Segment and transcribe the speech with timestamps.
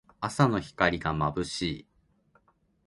[0.19, 1.85] 朝の光がまぶしい。